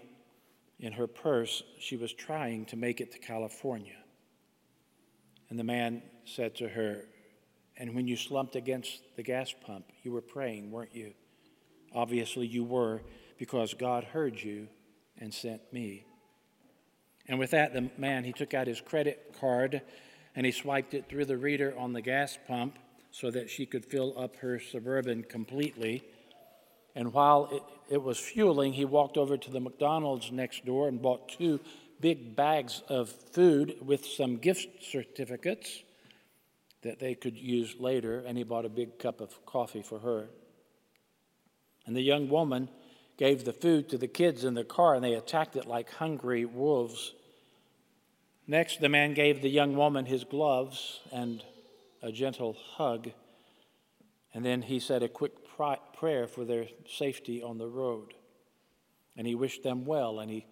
in 0.79 0.93
her 0.93 1.07
purse, 1.07 1.63
she 1.79 1.97
was 1.97 2.13
trying 2.13 2.65
to 2.65 2.75
make 2.75 3.01
it 3.01 3.11
to 3.11 3.19
California. 3.19 3.97
And 5.49 5.59
the 5.59 5.63
man 5.63 6.01
said 6.25 6.55
to 6.55 6.69
her, 6.69 7.05
And 7.77 7.95
when 7.95 8.07
you 8.07 8.15
slumped 8.15 8.55
against 8.55 9.01
the 9.15 9.23
gas 9.23 9.53
pump, 9.65 9.85
you 10.03 10.11
were 10.11 10.21
praying, 10.21 10.71
weren't 10.71 10.95
you? 10.95 11.13
Obviously, 11.93 12.47
you 12.47 12.63
were, 12.63 13.01
because 13.37 13.73
God 13.73 14.03
heard 14.03 14.41
you 14.41 14.67
and 15.17 15.33
sent 15.33 15.73
me. 15.73 16.05
And 17.27 17.39
with 17.39 17.51
that, 17.51 17.73
the 17.73 17.89
man, 17.97 18.23
he 18.23 18.33
took 18.33 18.53
out 18.53 18.67
his 18.67 18.81
credit 18.81 19.35
card 19.39 19.81
and 20.35 20.45
he 20.45 20.51
swiped 20.51 20.93
it 20.93 21.07
through 21.09 21.25
the 21.25 21.37
reader 21.37 21.73
on 21.77 21.93
the 21.93 22.01
gas 22.01 22.37
pump 22.47 22.77
so 23.11 23.31
that 23.31 23.49
she 23.49 23.65
could 23.65 23.85
fill 23.85 24.13
up 24.17 24.35
her 24.37 24.59
suburban 24.59 25.23
completely. 25.23 26.03
And 26.95 27.13
while 27.13 27.49
it, 27.51 27.63
it 27.95 28.03
was 28.03 28.19
fueling, 28.19 28.73
he 28.73 28.85
walked 28.85 29.17
over 29.17 29.37
to 29.37 29.51
the 29.51 29.59
McDonald's 29.59 30.31
next 30.31 30.65
door 30.65 30.87
and 30.87 31.01
bought 31.01 31.29
two 31.29 31.59
big 31.99 32.35
bags 32.35 32.81
of 32.87 33.09
food 33.09 33.75
with 33.81 34.05
some 34.05 34.37
gift 34.37 34.83
certificates 34.83 35.83
that 36.81 36.99
they 36.99 37.13
could 37.13 37.37
use 37.37 37.75
later, 37.79 38.23
and 38.25 38.37
he 38.37 38.43
bought 38.43 38.65
a 38.65 38.69
big 38.69 38.99
cup 38.99 39.19
of 39.19 39.45
coffee 39.45 39.81
for 39.81 39.99
her. 39.99 40.27
And 41.85 41.95
the 41.95 42.01
young 42.01 42.29
woman 42.29 42.69
gave 43.17 43.43
the 43.43 43.53
food 43.53 43.89
to 43.89 43.97
the 43.97 44.07
kids 44.07 44.45
in 44.45 44.53
the 44.53 44.63
car, 44.63 44.95
and 44.95 45.03
they 45.03 45.13
attacked 45.13 45.55
it 45.55 45.65
like 45.65 45.91
hungry 45.91 46.45
wolves. 46.45 47.13
Next, 48.49 48.81
the 48.81 48.89
man 48.89 49.13
gave 49.13 49.43
the 49.43 49.47
young 49.47 49.75
woman 49.75 50.07
his 50.07 50.23
gloves 50.23 51.01
and 51.11 51.43
a 52.01 52.11
gentle 52.11 52.53
hug, 52.53 53.11
and 54.33 54.43
then 54.43 54.63
he 54.63 54.79
said 54.79 55.03
a 55.03 55.07
quick 55.07 55.33
prayer 55.55 56.25
for 56.25 56.43
their 56.43 56.65
safety 56.87 57.43
on 57.43 57.59
the 57.59 57.67
road. 57.67 58.15
And 59.15 59.27
he 59.27 59.35
wished 59.35 59.61
them 59.61 59.85
well, 59.85 60.19
and 60.19 60.31
he 60.31 60.47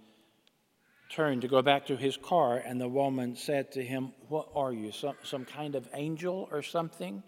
turned 1.10 1.42
to 1.42 1.48
go 1.48 1.64
back 1.64 1.88
to 1.88 1.98
his 1.98 2.18
car, 2.18 2.58
and 2.58 2.80
the 2.80 2.88
woman 2.88 3.36
said 3.36 3.72
to 3.72 3.84
him, 3.84 4.14
What 4.30 4.50
are 4.54 4.72
you, 4.72 4.92
some, 4.92 5.16
some 5.24 5.44
kind 5.44 5.74
of 5.74 5.90
angel 5.96 6.48
or 6.52 6.62
something? 6.62 7.24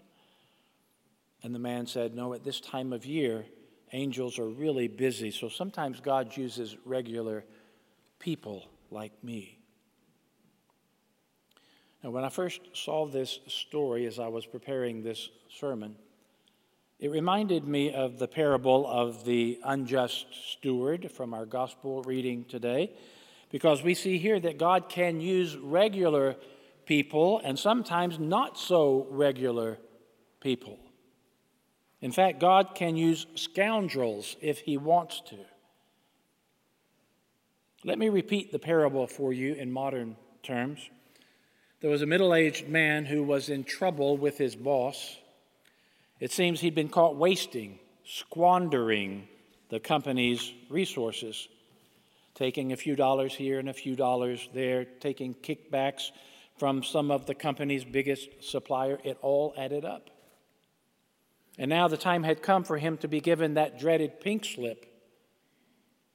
And 1.42 1.52
the 1.52 1.58
man 1.58 1.88
said, 1.88 2.14
No, 2.14 2.32
at 2.32 2.44
this 2.44 2.60
time 2.60 2.92
of 2.92 3.04
year, 3.04 3.44
angels 3.92 4.38
are 4.38 4.48
really 4.48 4.86
busy, 4.86 5.32
so 5.32 5.48
sometimes 5.48 5.98
God 5.98 6.36
uses 6.36 6.76
regular 6.84 7.44
people 8.20 8.68
like 8.92 9.24
me. 9.24 9.59
Now, 12.02 12.10
when 12.10 12.24
I 12.24 12.30
first 12.30 12.60
saw 12.72 13.06
this 13.06 13.40
story 13.46 14.06
as 14.06 14.18
I 14.18 14.28
was 14.28 14.46
preparing 14.46 15.02
this 15.02 15.28
sermon, 15.50 15.96
it 16.98 17.10
reminded 17.10 17.64
me 17.66 17.92
of 17.92 18.18
the 18.18 18.28
parable 18.28 18.86
of 18.86 19.24
the 19.24 19.58
unjust 19.64 20.26
steward 20.52 21.10
from 21.10 21.34
our 21.34 21.46
gospel 21.46 22.02
reading 22.02 22.44
today 22.44 22.92
because 23.50 23.82
we 23.82 23.94
see 23.94 24.18
here 24.18 24.38
that 24.40 24.58
God 24.58 24.88
can 24.88 25.20
use 25.20 25.56
regular 25.56 26.36
people 26.86 27.40
and 27.44 27.58
sometimes 27.58 28.18
not 28.18 28.58
so 28.58 29.06
regular 29.10 29.78
people. 30.40 30.78
In 32.00 32.12
fact, 32.12 32.40
God 32.40 32.74
can 32.74 32.96
use 32.96 33.26
scoundrels 33.34 34.36
if 34.40 34.60
He 34.60 34.76
wants 34.78 35.20
to. 35.28 35.36
Let 37.84 37.98
me 37.98 38.08
repeat 38.08 38.52
the 38.52 38.58
parable 38.58 39.06
for 39.06 39.32
you 39.32 39.54
in 39.54 39.70
modern 39.70 40.16
terms. 40.42 40.80
There 41.80 41.90
was 41.90 42.02
a 42.02 42.06
middle 42.06 42.34
aged 42.34 42.68
man 42.68 43.06
who 43.06 43.22
was 43.22 43.48
in 43.48 43.64
trouble 43.64 44.16
with 44.16 44.38
his 44.38 44.54
boss. 44.54 45.16
It 46.18 46.30
seems 46.30 46.60
he'd 46.60 46.74
been 46.74 46.88
caught 46.88 47.16
wasting, 47.16 47.78
squandering 48.04 49.28
the 49.70 49.80
company's 49.80 50.52
resources 50.68 51.48
taking 52.40 52.72
a 52.72 52.76
few 52.76 52.96
dollars 52.96 53.34
here 53.34 53.58
and 53.58 53.68
a 53.68 53.74
few 53.74 53.94
dollars 53.94 54.48
there, 54.54 54.86
taking 54.86 55.34
kickbacks 55.34 56.10
from 56.58 56.82
some 56.82 57.10
of 57.10 57.26
the 57.26 57.34
company's 57.34 57.84
biggest 57.84 58.28
supplier. 58.40 58.98
It 59.04 59.18
all 59.20 59.52
added 59.58 59.84
up. 59.84 60.08
And 61.58 61.68
now 61.68 61.86
the 61.86 61.98
time 61.98 62.22
had 62.22 62.42
come 62.42 62.64
for 62.64 62.78
him 62.78 62.96
to 62.98 63.08
be 63.08 63.20
given 63.20 63.54
that 63.54 63.78
dreaded 63.78 64.20
pink 64.20 64.46
slip. 64.46 64.86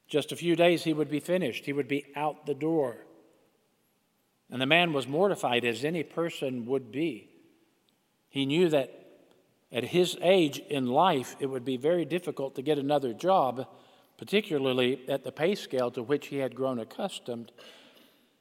Just 0.07 0.31
a 0.31 0.35
few 0.35 0.55
days, 0.55 0.83
he 0.83 0.93
would 0.93 1.11
be 1.11 1.19
finished. 1.19 1.65
He 1.65 1.73
would 1.73 1.87
be 1.87 2.05
out 2.15 2.47
the 2.47 2.55
door. 2.55 3.04
And 4.51 4.61
the 4.61 4.65
man 4.65 4.93
was 4.93 5.07
mortified 5.07 5.65
as 5.65 5.83
any 5.83 6.03
person 6.03 6.65
would 6.67 6.91
be. 6.91 7.29
He 8.29 8.45
knew 8.45 8.69
that 8.69 8.91
at 9.71 9.85
his 9.85 10.17
age 10.21 10.59
in 10.69 10.85
life, 10.87 11.35
it 11.39 11.47
would 11.47 11.65
be 11.65 11.77
very 11.77 12.05
difficult 12.05 12.55
to 12.55 12.61
get 12.61 12.77
another 12.77 13.13
job 13.13 13.67
particularly 14.17 15.01
at 15.09 15.23
the 15.23 15.31
pay 15.31 15.55
scale 15.55 15.91
to 15.91 16.03
which 16.03 16.27
he 16.27 16.37
had 16.37 16.55
grown 16.55 16.79
accustomed. 16.79 17.51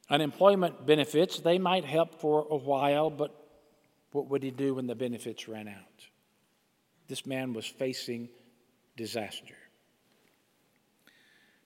Unemployment 0.08 0.86
benefits, 0.86 1.40
they 1.40 1.58
might 1.58 1.84
help 1.84 2.20
for 2.20 2.46
a 2.50 2.56
while, 2.56 3.10
but 3.10 3.34
what 4.12 4.28
would 4.28 4.42
he 4.42 4.50
do 4.50 4.74
when 4.74 4.86
the 4.86 4.94
benefits 4.94 5.48
ran 5.48 5.66
out? 5.66 6.06
This 7.08 7.26
man 7.26 7.52
was 7.52 7.66
facing 7.66 8.28
disaster. 8.96 9.56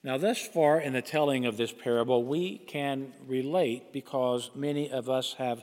Now, 0.08 0.16
thus 0.16 0.40
far 0.40 0.80
in 0.80 0.94
the 0.94 1.02
telling 1.02 1.44
of 1.44 1.58
this 1.58 1.70
parable, 1.70 2.24
we 2.24 2.56
can 2.56 3.12
relate 3.26 3.92
because 3.92 4.50
many 4.54 4.90
of 4.90 5.10
us 5.10 5.34
have 5.34 5.62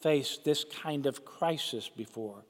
faced 0.00 0.44
this 0.44 0.62
kind 0.62 1.06
of 1.06 1.24
crisis 1.24 1.88
before. 1.88 2.44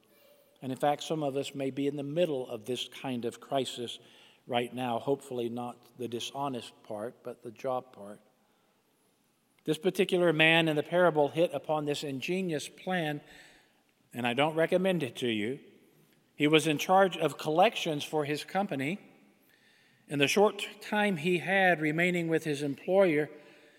And 0.61 0.71
in 0.71 0.77
fact, 0.77 1.03
some 1.03 1.23
of 1.23 1.37
us 1.39 1.55
may 1.55 1.71
be 1.71 1.87
in 1.87 1.97
the 1.97 2.03
middle 2.03 2.47
of 2.51 2.67
this 2.67 2.91
kind 3.01 3.25
of 3.25 3.41
crisis 3.41 3.99
right 4.47 4.75
now, 4.75 4.99
hopefully 4.99 5.49
not 5.49 5.79
the 5.99 6.09
dishonest 6.09 6.75
part, 6.87 7.15
but 7.25 7.43
the 7.43 7.53
job 7.53 7.91
part. 7.95 8.21
This 9.65 9.79
particular 9.79 10.35
man 10.35 10.69
in 10.69 10.77
the 10.77 10.83
parable 10.83 11.29
hit 11.29 11.55
upon 11.55 11.87
this 11.87 12.05
ingenious 12.05 12.69
plan, 12.69 13.23
and 14.13 14.27
I 14.27 14.35
don't 14.35 14.57
recommend 14.57 15.03
it 15.03 15.17
to 15.17 15.29
you. 15.29 15.59
He 16.37 16.49
was 16.49 16.67
in 16.67 16.77
charge 16.77 17.17
of 17.17 17.39
collections 17.39 18.05
for 18.05 18.27
his 18.27 18.45
company. 18.45 18.99
In 20.11 20.19
the 20.19 20.27
short 20.27 20.67
time 20.81 21.17
he 21.17 21.39
had 21.39 21.81
remaining 21.81 22.27
with 22.27 22.43
his 22.43 22.63
employer, 22.63 23.31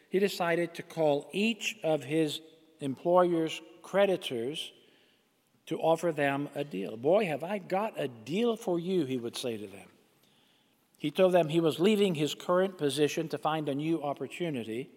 he 0.10 0.18
decided 0.18 0.74
to 0.74 0.82
call 0.82 1.30
each 1.34 1.76
of 1.84 2.06
his 2.06 2.40
employer's 2.80 3.62
creditors 3.84 4.72
to 5.66 5.78
offer 5.78 6.14
them 6.14 6.48
a 6.56 6.64
deal. 6.64 6.96
Boy, 6.96 7.26
have 7.26 7.44
I 7.44 7.58
got 7.58 8.00
a 8.00 8.08
deal 8.08 8.56
for 8.56 8.80
you, 8.80 9.04
he 9.04 9.18
would 9.18 9.36
say 9.36 9.58
to 9.58 9.68
them. 9.68 9.88
He 10.98 11.12
told 11.12 11.34
them 11.34 11.50
he 11.50 11.60
was 11.60 11.80
leaving 11.80 12.16
his 12.16 12.34
current 12.34 12.78
position 12.78 13.28
to 13.30 13.38
find 13.38 13.68
a 13.68 13.76
new 13.76 14.02
opportunity. 14.02 14.90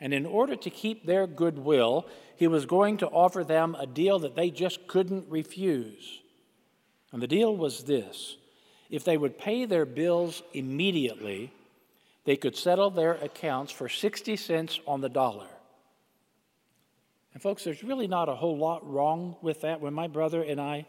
And 0.00 0.14
in 0.14 0.24
order 0.24 0.56
to 0.56 0.70
keep 0.70 1.04
their 1.04 1.26
goodwill, 1.26 2.06
he 2.36 2.46
was 2.46 2.64
going 2.64 2.96
to 2.98 3.08
offer 3.08 3.44
them 3.44 3.76
a 3.78 3.86
deal 3.86 4.18
that 4.20 4.34
they 4.34 4.50
just 4.50 4.86
couldn't 4.88 5.28
refuse. 5.28 6.20
And 7.12 7.20
the 7.20 7.26
deal 7.26 7.54
was 7.54 7.84
this 7.84 8.36
if 8.90 9.04
they 9.04 9.16
would 9.16 9.38
pay 9.38 9.64
their 9.64 9.84
bills 9.84 10.42
immediately, 10.52 11.52
they 12.24 12.36
could 12.36 12.56
settle 12.56 12.90
their 12.90 13.14
accounts 13.14 13.72
for 13.72 13.88
60 13.88 14.36
cents 14.36 14.80
on 14.86 15.00
the 15.00 15.08
dollar. 15.08 15.48
And, 17.32 17.42
folks, 17.42 17.64
there's 17.64 17.82
really 17.82 18.06
not 18.06 18.28
a 18.28 18.34
whole 18.34 18.56
lot 18.56 18.88
wrong 18.88 19.36
with 19.42 19.62
that. 19.62 19.80
When 19.80 19.92
my 19.92 20.06
brother 20.06 20.42
and 20.42 20.60
I 20.60 20.86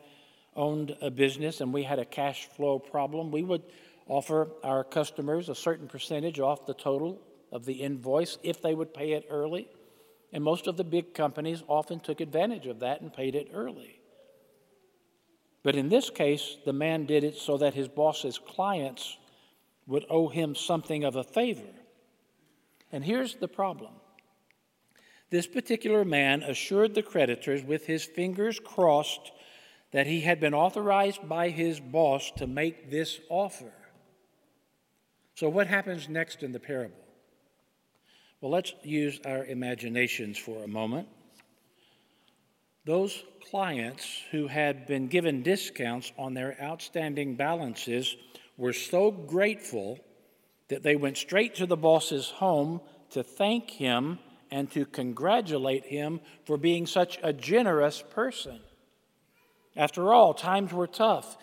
owned 0.55 0.95
a 1.01 1.09
business 1.09 1.59
and 1.59 1.73
we 1.73 1.83
had 1.83 1.99
a 1.99 2.05
cash 2.05 2.47
flow 2.55 2.79
problem, 2.79 3.31
we 3.31 3.43
would 3.43 3.63
offer 4.07 4.49
our 4.63 4.83
customers 4.83 5.49
a 5.49 5.55
certain 5.55 5.87
percentage 5.87 6.39
off 6.39 6.65
the 6.65 6.73
total 6.73 7.19
of 7.51 7.65
the 7.65 7.73
invoice 7.73 8.37
if 8.43 8.61
they 8.61 8.75
would 8.75 8.93
pay 8.93 9.13
it 9.13 9.25
early. 9.29 9.67
And 10.31 10.43
most 10.43 10.67
of 10.67 10.77
the 10.77 10.83
big 10.83 11.13
companies 11.13 11.63
often 11.67 11.99
took 11.99 12.21
advantage 12.21 12.67
of 12.67 12.79
that 12.81 13.01
and 13.01 13.11
paid 13.11 13.35
it 13.35 13.49
early. 13.53 13.99
But 15.65 15.75
in 15.75 15.89
this 15.89 16.11
case, 16.11 16.57
the 16.63 16.73
man 16.73 17.07
did 17.07 17.23
it 17.23 17.37
so 17.37 17.57
that 17.57 17.73
his 17.73 17.87
boss's 17.87 18.37
clients 18.37 19.17
would 19.87 20.05
owe 20.11 20.27
him 20.27 20.53
something 20.53 21.03
of 21.03 21.15
a 21.15 21.23
favor. 21.23 21.73
And 22.91 23.03
here's 23.03 23.33
the 23.33 23.47
problem 23.47 23.91
this 25.31 25.47
particular 25.47 26.05
man 26.05 26.43
assured 26.43 26.93
the 26.93 27.01
creditors 27.01 27.63
with 27.63 27.87
his 27.87 28.05
fingers 28.05 28.59
crossed 28.59 29.31
that 29.91 30.05
he 30.05 30.21
had 30.21 30.39
been 30.39 30.53
authorized 30.53 31.27
by 31.27 31.49
his 31.49 31.79
boss 31.79 32.31
to 32.37 32.45
make 32.45 32.91
this 32.91 33.19
offer. 33.27 33.73
So, 35.33 35.49
what 35.49 35.65
happens 35.65 36.07
next 36.07 36.43
in 36.43 36.51
the 36.51 36.59
parable? 36.59 37.03
Well, 38.39 38.51
let's 38.51 38.75
use 38.83 39.19
our 39.25 39.43
imaginations 39.43 40.37
for 40.37 40.63
a 40.63 40.67
moment. 40.67 41.07
Those 42.85 43.23
clients 43.49 44.21
who 44.29 44.47
had 44.47 44.85
been 44.85 45.07
given 45.07 45.41
discounts 45.41 46.11
on 46.17 46.35
their 46.35 46.55
outstanding 46.61 47.35
balances 47.35 48.15
were 48.57 48.73
so 48.73 49.11
grateful 49.11 49.99
that 50.67 50.83
they 50.83 50.95
went 50.95 51.17
straight 51.17 51.55
to 51.55 51.65
the 51.65 51.77
boss's 51.77 52.29
home 52.29 52.81
to 53.11 53.23
thank 53.23 53.71
him 53.71 54.19
and 54.51 54.69
to 54.71 54.85
congratulate 54.85 55.85
him 55.85 56.19
for 56.45 56.57
being 56.57 56.85
such 56.85 57.19
a 57.23 57.33
generous 57.33 58.03
person. 58.11 58.59
After 59.75 60.13
all, 60.13 60.33
times 60.33 60.71
were 60.71 60.87
tough. 60.87 61.37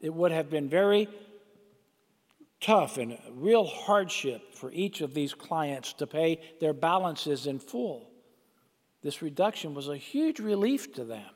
It 0.00 0.12
would 0.12 0.32
have 0.32 0.50
been 0.50 0.68
very 0.68 1.08
tough 2.60 2.98
and 2.98 3.16
real 3.30 3.64
hardship 3.64 4.54
for 4.54 4.72
each 4.72 5.00
of 5.00 5.14
these 5.14 5.32
clients 5.32 5.92
to 5.94 6.06
pay 6.06 6.40
their 6.60 6.72
balances 6.72 7.46
in 7.46 7.60
full. 7.60 8.10
This 9.08 9.22
reduction 9.22 9.72
was 9.72 9.88
a 9.88 9.96
huge 9.96 10.38
relief 10.38 10.92
to 10.92 11.02
them. 11.02 11.30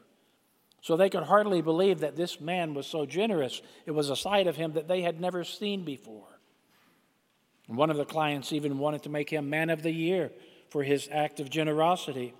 So 0.82 0.94
they 0.94 1.08
could 1.08 1.22
hardly 1.22 1.62
believe 1.62 2.00
that 2.00 2.16
this 2.16 2.38
man 2.38 2.74
was 2.74 2.86
so 2.86 3.06
generous. 3.06 3.62
It 3.86 3.92
was 3.92 4.10
a 4.10 4.14
side 4.14 4.46
of 4.46 4.56
him 4.56 4.74
that 4.74 4.88
they 4.88 5.00
had 5.00 5.22
never 5.22 5.42
seen 5.42 5.82
before. 5.82 6.38
And 7.66 7.78
one 7.78 7.88
of 7.88 7.96
the 7.96 8.04
clients 8.04 8.52
even 8.52 8.78
wanted 8.78 9.04
to 9.04 9.08
make 9.08 9.30
him 9.30 9.48
man 9.48 9.70
of 9.70 9.82
the 9.82 9.90
year 9.90 10.32
for 10.68 10.82
his 10.82 11.08
act 11.10 11.40
of 11.40 11.48
generosity. 11.48 12.34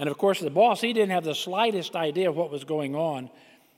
And 0.00 0.08
of 0.08 0.18
course, 0.18 0.40
the 0.40 0.50
boss, 0.50 0.80
he 0.80 0.92
didn't 0.92 1.12
have 1.12 1.22
the 1.22 1.36
slightest 1.36 1.94
idea 1.94 2.32
what 2.32 2.50
was 2.50 2.64
going 2.64 2.96
on. 2.96 3.30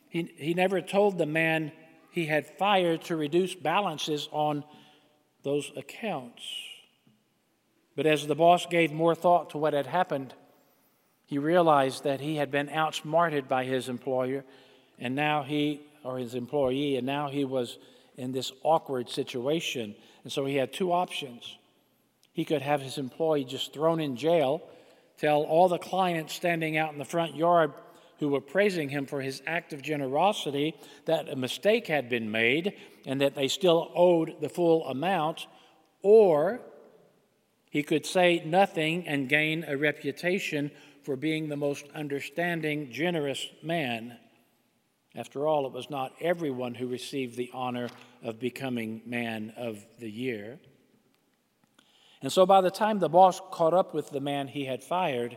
He, 0.08 0.32
he 0.38 0.54
never 0.54 0.80
told 0.80 1.18
the 1.18 1.26
man 1.26 1.70
he 2.12 2.24
had 2.24 2.46
fired 2.46 3.02
to 3.02 3.16
reduce 3.16 3.54
balances 3.54 4.26
on 4.32 4.64
those 5.42 5.70
accounts. 5.76 6.42
But 7.94 8.06
as 8.06 8.26
the 8.26 8.34
boss 8.34 8.64
gave 8.64 8.90
more 8.90 9.14
thought 9.14 9.50
to 9.50 9.58
what 9.58 9.74
had 9.74 9.86
happened, 9.86 10.32
he 11.32 11.38
realized 11.38 12.04
that 12.04 12.20
he 12.20 12.36
had 12.36 12.50
been 12.50 12.68
outsmarted 12.68 13.48
by 13.48 13.64
his 13.64 13.88
employer, 13.88 14.44
and 14.98 15.14
now 15.14 15.42
he, 15.42 15.80
or 16.04 16.18
his 16.18 16.34
employee, 16.34 16.96
and 16.98 17.06
now 17.06 17.30
he 17.30 17.42
was 17.42 17.78
in 18.18 18.32
this 18.32 18.52
awkward 18.62 19.08
situation. 19.08 19.94
And 20.24 20.30
so 20.30 20.44
he 20.44 20.56
had 20.56 20.74
two 20.74 20.92
options. 20.92 21.56
He 22.34 22.44
could 22.44 22.60
have 22.60 22.82
his 22.82 22.98
employee 22.98 23.44
just 23.44 23.72
thrown 23.72 23.98
in 23.98 24.14
jail, 24.14 24.60
tell 25.16 25.40
all 25.44 25.70
the 25.70 25.78
clients 25.78 26.34
standing 26.34 26.76
out 26.76 26.92
in 26.92 26.98
the 26.98 27.04
front 27.06 27.34
yard 27.34 27.72
who 28.18 28.28
were 28.28 28.42
praising 28.42 28.90
him 28.90 29.06
for 29.06 29.22
his 29.22 29.42
act 29.46 29.72
of 29.72 29.80
generosity 29.80 30.74
that 31.06 31.30
a 31.30 31.34
mistake 31.34 31.86
had 31.86 32.10
been 32.10 32.30
made 32.30 32.74
and 33.06 33.22
that 33.22 33.34
they 33.34 33.48
still 33.48 33.90
owed 33.94 34.38
the 34.42 34.50
full 34.50 34.86
amount, 34.86 35.46
or 36.02 36.60
he 37.70 37.82
could 37.82 38.04
say 38.04 38.42
nothing 38.44 39.08
and 39.08 39.30
gain 39.30 39.64
a 39.66 39.78
reputation 39.78 40.70
for 41.02 41.16
being 41.16 41.49
the 41.49 41.56
most 41.56 41.87
understanding, 41.94 42.90
generous 42.90 43.47
man. 43.62 44.16
After 45.14 45.47
all, 45.47 45.66
it 45.66 45.73
was 45.73 45.90
not 45.90 46.14
everyone 46.21 46.75
who 46.75 46.87
received 46.87 47.37
the 47.37 47.50
honor 47.52 47.88
of 48.23 48.38
becoming 48.38 49.02
man 49.04 49.52
of 49.56 49.85
the 49.99 50.11
year. 50.11 50.59
And 52.23 52.32
so 52.32 52.47
by 52.47 52.61
the 52.61 52.71
time 52.71 52.99
the 52.99 53.09
boss 53.09 53.40
caught 53.50 53.75
up 53.75 53.94
with 53.94 54.11
the 54.11 54.21
man 54.21 54.49
he 54.49 54.64
had 54.64 54.82
fired, 54.82 55.37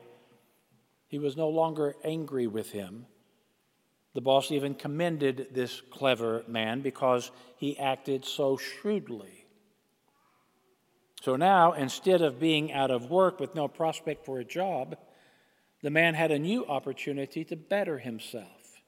he 1.08 1.20
was 1.20 1.36
no 1.36 1.50
longer 1.50 1.96
angry 2.04 2.48
with 2.48 2.72
him. 2.72 3.08
The 4.14 4.22
boss 4.22 4.52
even 4.52 4.76
commended 4.76 5.48
this 5.52 5.82
clever 5.92 6.44
man 6.48 6.82
because 6.82 7.32
he 7.58 7.78
acted 7.78 8.24
so 8.24 8.56
shrewdly. 8.56 9.46
So 11.22 11.36
now, 11.36 11.74
instead 11.74 12.22
of 12.22 12.40
being 12.40 12.72
out 12.72 12.92
of 12.92 13.10
work 13.10 13.40
with 13.40 13.56
no 13.56 13.68
prospect 13.68 14.26
for 14.26 14.40
a 14.40 14.46
job, 14.46 14.96
the 15.82 15.90
man 15.90 16.14
had 16.14 16.32
a 16.32 16.40
new 16.40 16.66
opportunity 16.66 17.44
to 17.46 17.56
better 17.56 18.00
himself. 18.00 18.82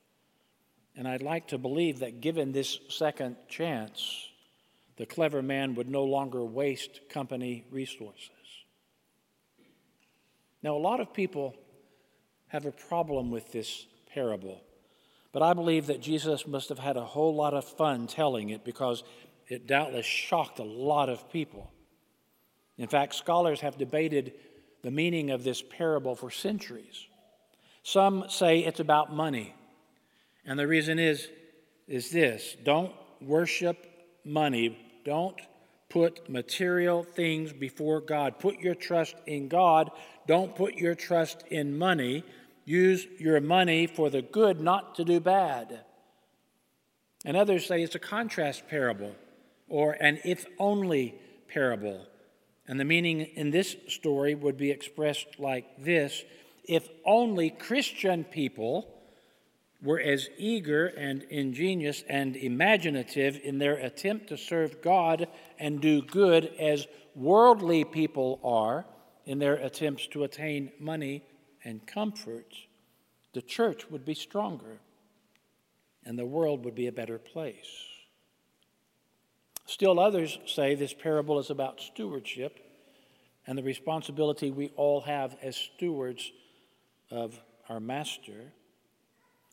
And 0.96 1.08
I'd 1.08 1.22
like 1.22 1.48
to 1.50 1.58
believe 1.58 2.00
that 2.00 2.22
given 2.22 2.52
this 2.52 2.80
second 2.90 3.36
chance, 3.48 4.30
the 4.98 5.06
clever 5.06 5.44
man 5.44 5.76
would 5.76 5.90
no 5.90 6.04
longer 6.04 6.44
waste 6.44 7.02
company 7.10 7.66
resources. 7.72 8.32
Now, 10.64 10.76
a 10.76 10.80
lot 10.80 11.00
of 11.00 11.14
people 11.14 11.56
have 12.48 12.66
a 12.66 12.72
problem 12.72 13.30
with 13.30 13.52
this 13.52 13.86
parable, 14.12 14.64
but 15.32 15.44
I 15.44 15.54
believe 15.54 15.86
that 15.88 16.02
Jesus 16.02 16.48
must 16.48 16.70
have 16.70 16.80
had 16.80 16.98
a 16.98 17.06
whole 17.06 17.36
lot 17.36 17.54
of 17.54 17.64
fun 17.64 18.08
telling 18.08 18.50
it 18.50 18.66
because 18.66 19.04
it 19.48 19.68
doubtless 19.68 20.06
shocked 20.06 20.58
a 20.58 20.64
lot 20.64 21.10
of 21.10 21.32
people. 21.32 21.72
In 22.78 22.88
fact, 22.88 23.16
scholars 23.16 23.62
have 23.62 23.78
debated 23.78 24.34
the 24.88 24.92
meaning 24.92 25.32
of 25.32 25.44
this 25.44 25.62
parable 25.62 26.16
for 26.16 26.32
centuries. 26.32 27.08
Some 27.84 28.24
say 28.30 28.60
it's 28.60 28.80
about 28.80 29.14
money. 29.14 29.54
And 30.46 30.58
the 30.58 30.66
reason 30.66 30.98
is, 30.98 31.28
is 31.90 32.10
this 32.10 32.56
don't 32.64 32.94
worship 33.20 33.86
money. 34.24 34.78
Don't 35.04 35.36
put 35.90 36.30
material 36.30 37.04
things 37.04 37.52
before 37.52 38.00
God. 38.00 38.40
Put 38.40 38.60
your 38.60 38.76
trust 38.76 39.18
in 39.26 39.50
God. 39.50 39.92
Don't 40.26 40.56
put 40.56 40.76
your 40.76 40.96
trust 40.96 41.44
in 41.50 41.78
money. 41.78 42.24
Use 42.64 43.06
your 43.20 43.42
money 43.42 43.88
for 43.88 44.10
the 44.10 44.22
good, 44.22 44.62
not 44.62 44.96
to 44.96 45.04
do 45.04 45.20
bad. 45.20 45.82
And 47.26 47.36
others 47.36 47.66
say 47.66 47.84
it's 47.84 47.96
a 47.96 48.00
contrast 48.00 48.70
parable 48.70 49.14
or 49.68 49.98
an 50.00 50.20
if 50.24 50.46
only 50.58 51.16
parable. 51.50 52.08
And 52.68 52.80
the 52.80 52.86
meaning 52.86 53.22
in 53.22 53.52
this 53.52 53.76
story 53.88 54.36
would 54.36 54.58
be 54.58 54.72
expressed 54.72 55.40
like 55.40 55.66
this 55.84 56.24
if 56.66 56.90
only 57.06 57.50
Christian 57.50 58.26
people 58.26 58.94
were 59.82 60.00
as 60.00 60.30
eager 60.38 60.88
and 60.88 61.24
ingenious 61.24 62.04
and 62.10 62.36
imaginative 62.36 63.40
in 63.44 63.60
their 63.60 63.76
attempt 63.76 64.28
to 64.28 64.38
serve 64.38 64.82
God 64.82 65.28
and 65.60 65.80
do 65.80 66.02
good 66.02 66.52
as 66.60 66.88
worldly 67.16 67.84
people 67.84 68.40
are 68.44 68.86
in 69.26 69.40
their 69.40 69.56
attempts 69.56 70.08
to 70.08 70.24
attain 70.24 70.72
money 70.80 71.24
and 71.64 71.86
comfort, 71.86 72.54
the 73.34 73.42
church 73.42 73.90
would 73.90 74.04
be 74.04 74.14
stronger 74.14 74.80
and 76.04 76.18
the 76.18 76.26
world 76.26 76.66
would 76.66 76.76
be 76.76 76.88
a 76.88 76.92
better 76.92 77.20
place. 77.20 77.97
Still, 79.68 80.00
others 80.00 80.40
say 80.46 80.76
this 80.76 80.94
parable 80.94 81.40
is 81.40 81.50
about 81.50 81.82
stewardship 81.82 82.58
and 83.46 83.58
the 83.58 83.64
responsibility 83.64 84.50
we 84.50 84.72
all 84.78 85.02
have 85.02 85.36
as 85.42 85.58
stewards 85.58 86.32
of 87.12 87.38
our 87.68 87.82
master. 87.82 88.54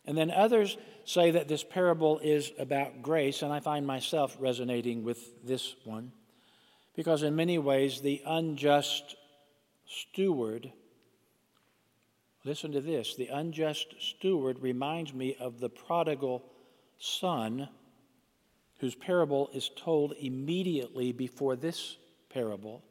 And 0.07 0.16
then 0.16 0.31
others 0.31 0.77
say 1.05 1.33
that 1.33 1.48
this 1.48 1.64
parable 1.64 2.20
is 2.20 2.53
about 2.61 3.03
grace, 3.03 3.42
and 3.42 3.53
I 3.53 3.59
find 3.59 3.87
myself 3.87 4.37
resonating 4.38 5.03
with 5.03 5.44
this 5.44 5.74
one 5.85 6.12
because, 6.94 7.24
in 7.24 7.35
many 7.35 7.59
ways, 7.59 8.00
the 8.00 8.22
unjust 8.24 9.16
steward, 9.85 10.72
listen 12.44 12.70
to 12.70 12.81
this, 12.81 13.16
the 13.16 13.29
unjust 13.29 13.96
steward 13.98 14.61
reminds 14.61 15.12
me 15.12 15.35
of 15.40 15.59
the 15.59 15.70
prodigal 15.70 16.44
son 17.00 17.68
whose 18.78 18.94
parable 18.94 19.50
is 19.52 19.70
told 19.76 20.12
immediately 20.18 21.12
before 21.12 21.56
this 21.56 21.96
parable. 22.28 22.82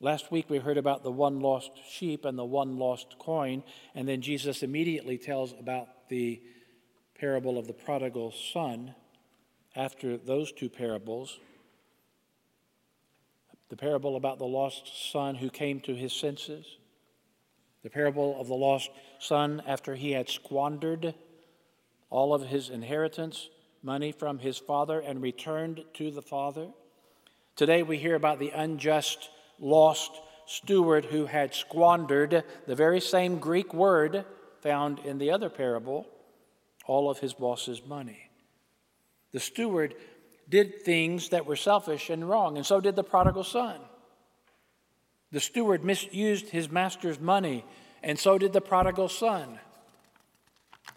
Last 0.00 0.30
week 0.30 0.48
we 0.48 0.58
heard 0.58 0.78
about 0.78 1.02
the 1.02 1.10
one 1.10 1.40
lost 1.40 1.72
sheep 1.90 2.24
and 2.24 2.38
the 2.38 2.44
one 2.44 2.78
lost 2.78 3.16
coin, 3.18 3.64
and 3.94 4.06
then 4.06 4.20
Jesus 4.20 4.62
immediately 4.62 5.18
tells 5.18 5.52
about 5.58 6.08
the 6.08 6.40
parable 7.18 7.58
of 7.58 7.66
the 7.66 7.72
prodigal 7.72 8.32
son 8.52 8.94
after 9.74 10.16
those 10.16 10.52
two 10.52 10.68
parables. 10.68 11.40
The 13.70 13.76
parable 13.76 14.16
about 14.16 14.38
the 14.38 14.46
lost 14.46 15.10
son 15.10 15.34
who 15.34 15.50
came 15.50 15.80
to 15.80 15.94
his 15.94 16.12
senses, 16.12 16.78
the 17.82 17.90
parable 17.90 18.40
of 18.40 18.46
the 18.46 18.54
lost 18.54 18.90
son 19.18 19.62
after 19.66 19.94
he 19.94 20.12
had 20.12 20.28
squandered 20.28 21.14
all 22.08 22.34
of 22.34 22.46
his 22.46 22.70
inheritance, 22.70 23.48
money 23.82 24.12
from 24.12 24.38
his 24.38 24.58
father, 24.58 25.00
and 25.00 25.22
returned 25.22 25.84
to 25.94 26.10
the 26.10 26.22
father. 26.22 26.68
Today 27.56 27.82
we 27.82 27.98
hear 27.98 28.14
about 28.14 28.38
the 28.38 28.50
unjust 28.50 29.30
lost 29.58 30.12
steward 30.46 31.04
who 31.06 31.26
had 31.26 31.54
squandered 31.54 32.44
the 32.66 32.74
very 32.74 33.00
same 33.00 33.38
Greek 33.38 33.74
word 33.74 34.24
found 34.62 34.98
in 35.00 35.18
the 35.18 35.30
other 35.30 35.50
parable, 35.50 36.06
all 36.86 37.10
of 37.10 37.18
his 37.18 37.34
boss's 37.34 37.84
money. 37.86 38.30
The 39.32 39.40
steward 39.40 39.94
did 40.48 40.82
things 40.82 41.28
that 41.28 41.46
were 41.46 41.56
selfish 41.56 42.08
and 42.10 42.28
wrong, 42.28 42.56
and 42.56 42.64
so 42.64 42.80
did 42.80 42.96
the 42.96 43.04
prodigal 43.04 43.44
son. 43.44 43.78
The 45.30 45.40
steward 45.40 45.84
misused 45.84 46.48
his 46.48 46.70
master's 46.70 47.20
money, 47.20 47.64
and 48.02 48.18
so 48.18 48.38
did 48.38 48.54
the 48.54 48.62
prodigal 48.62 49.08
son. 49.08 49.58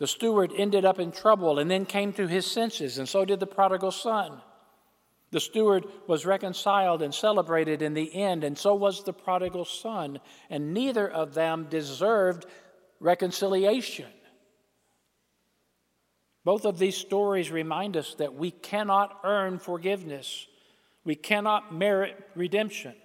The 0.02 0.08
steward 0.08 0.52
ended 0.58 0.84
up 0.84 0.98
in 0.98 1.12
trouble 1.12 1.60
and 1.60 1.70
then 1.70 1.86
came 1.86 2.12
to 2.14 2.26
his 2.26 2.48
senses, 2.48 2.98
and 2.98 3.08
so 3.08 3.24
did 3.24 3.40
the 3.40 3.46
prodigal 3.46 3.92
son. 3.92 4.42
The 5.30 5.40
steward 5.40 5.86
was 6.08 6.26
reconciled 6.26 7.04
and 7.04 7.14
celebrated 7.14 7.84
in 7.84 7.94
the 7.94 8.12
end, 8.16 8.44
and 8.44 8.58
so 8.58 8.74
was 8.74 9.04
the 9.04 9.14
prodigal 9.14 9.64
son, 9.64 10.20
and 10.50 10.74
neither 10.74 11.08
of 11.08 11.36
them 11.36 11.68
deserved 11.70 12.48
reconciliation. 13.00 14.08
Both 16.44 16.66
of 16.66 16.80
these 16.80 16.98
stories 16.98 17.52
remind 17.52 17.96
us 17.96 18.16
that 18.16 18.34
we 18.34 18.50
cannot 18.50 19.20
earn 19.24 19.60
forgiveness, 19.60 20.48
we 21.04 21.14
cannot 21.14 21.76
merit 21.76 22.28
redemption, 22.34 22.96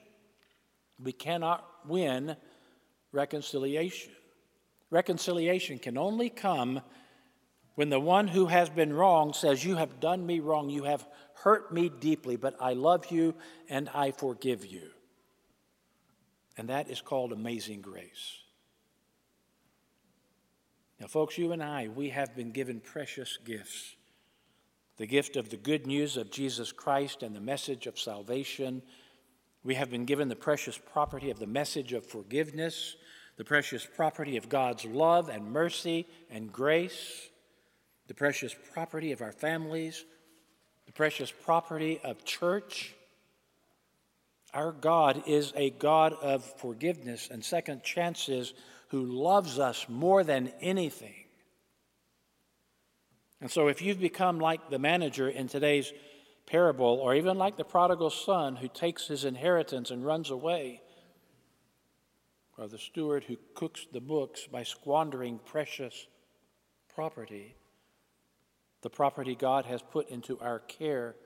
we 0.98 1.12
cannot 1.12 1.62
win 1.86 2.36
reconciliation. 3.12 4.14
Reconciliation 4.90 5.78
can 5.78 5.98
only 5.98 6.30
come 6.30 6.80
when 7.74 7.90
the 7.90 8.00
one 8.00 8.28
who 8.28 8.46
has 8.46 8.70
been 8.70 8.92
wrong 8.92 9.32
says, 9.32 9.64
You 9.64 9.76
have 9.76 10.00
done 10.00 10.24
me 10.24 10.40
wrong, 10.40 10.70
you 10.70 10.84
have 10.84 11.06
hurt 11.34 11.72
me 11.72 11.88
deeply, 11.88 12.36
but 12.36 12.56
I 12.60 12.72
love 12.72 13.10
you 13.10 13.34
and 13.68 13.88
I 13.90 14.10
forgive 14.10 14.64
you. 14.64 14.90
And 16.56 16.68
that 16.70 16.90
is 16.90 17.02
called 17.02 17.32
amazing 17.32 17.82
grace. 17.82 18.38
Now, 20.98 21.06
folks, 21.06 21.36
you 21.36 21.52
and 21.52 21.62
I, 21.62 21.88
we 21.88 22.08
have 22.08 22.34
been 22.34 22.52
given 22.52 22.80
precious 22.80 23.38
gifts 23.44 23.96
the 24.96 25.06
gift 25.06 25.36
of 25.36 25.50
the 25.50 25.58
good 25.58 25.86
news 25.86 26.16
of 26.16 26.30
Jesus 26.30 26.72
Christ 26.72 27.22
and 27.22 27.36
the 27.36 27.40
message 27.40 27.86
of 27.86 27.98
salvation. 27.98 28.80
We 29.62 29.74
have 29.74 29.90
been 29.90 30.06
given 30.06 30.28
the 30.28 30.36
precious 30.36 30.78
property 30.78 31.30
of 31.30 31.38
the 31.38 31.46
message 31.46 31.92
of 31.92 32.06
forgiveness, 32.06 32.96
the 33.36 33.44
precious 33.44 33.86
property 33.86 34.36
of 34.36 34.48
God's 34.48 34.84
love 34.84 35.28
and 35.28 35.52
mercy 35.52 36.06
and 36.30 36.52
grace, 36.52 37.28
the 38.08 38.14
precious 38.14 38.54
property 38.72 39.12
of 39.12 39.20
our 39.20 39.32
families, 39.32 40.04
the 40.86 40.92
precious 40.92 41.30
property 41.30 42.00
of 42.02 42.24
church. 42.24 42.94
Our 44.54 44.72
God 44.72 45.24
is 45.26 45.52
a 45.54 45.70
God 45.70 46.14
of 46.14 46.44
forgiveness 46.44 47.28
and 47.30 47.44
second 47.44 47.82
chances 47.82 48.54
who 48.88 49.04
loves 49.04 49.58
us 49.58 49.86
more 49.88 50.24
than 50.24 50.52
anything. 50.60 51.14
And 53.40 53.50
so, 53.50 53.68
if 53.68 53.82
you've 53.82 54.00
become 54.00 54.38
like 54.38 54.70
the 54.70 54.78
manager 54.78 55.28
in 55.28 55.48
today's 55.48 55.92
parable, 56.46 57.00
or 57.02 57.14
even 57.14 57.36
like 57.36 57.56
the 57.56 57.64
prodigal 57.64 58.08
son 58.08 58.56
who 58.56 58.68
takes 58.68 59.08
his 59.08 59.24
inheritance 59.24 59.90
and 59.90 60.06
runs 60.06 60.30
away, 60.30 60.80
or 62.58 62.68
the 62.68 62.78
steward 62.78 63.24
who 63.24 63.36
cooks 63.54 63.86
the 63.92 64.00
books 64.00 64.46
by 64.46 64.62
squandering 64.62 65.38
precious 65.44 66.06
property, 66.94 67.54
the 68.82 68.90
property 68.90 69.34
God 69.34 69.66
has 69.66 69.82
put 69.82 70.08
into 70.08 70.38
our 70.40 70.60
care, 70.60 71.16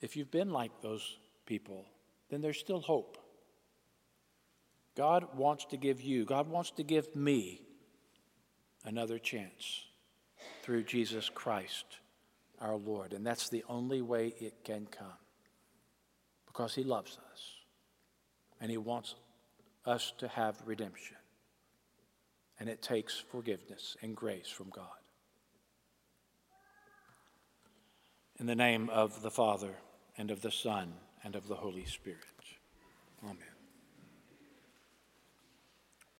if 0.00 0.16
you've 0.16 0.30
been 0.30 0.50
like 0.50 0.80
those 0.80 1.18
people, 1.46 1.86
then 2.30 2.40
there's 2.40 2.58
still 2.58 2.80
hope. 2.80 3.18
God 4.96 5.36
wants 5.36 5.64
to 5.66 5.76
give 5.76 6.00
you, 6.00 6.24
God 6.24 6.48
wants 6.48 6.70
to 6.72 6.82
give 6.82 7.14
me 7.16 7.62
another 8.84 9.18
chance 9.18 9.84
through 10.62 10.84
Jesus 10.84 11.28
Christ 11.28 11.84
our 12.60 12.76
Lord. 12.76 13.12
And 13.12 13.26
that's 13.26 13.48
the 13.48 13.64
only 13.68 14.02
way 14.02 14.34
it 14.38 14.64
can 14.64 14.86
come 14.86 15.18
because 16.46 16.74
He 16.74 16.84
loves 16.84 17.18
us 17.32 17.52
and 18.60 18.70
He 18.70 18.76
wants 18.76 19.14
us 19.84 20.12
to 20.18 20.28
have 20.28 20.62
redemption. 20.64 21.16
And 22.58 22.68
it 22.68 22.82
takes 22.82 23.18
forgiveness 23.18 23.96
and 24.02 24.14
grace 24.14 24.48
from 24.48 24.70
God. 24.70 24.86
In 28.38 28.46
the 28.46 28.54
name 28.54 28.88
of 28.90 29.22
the 29.22 29.30
Father, 29.30 29.74
and 30.16 30.30
of 30.30 30.42
the 30.42 30.50
Son, 30.50 30.94
and 31.24 31.34
of 31.36 31.48
the 31.48 31.56
Holy 31.56 31.84
Spirit. 31.84 32.18
Amen. 33.24 33.51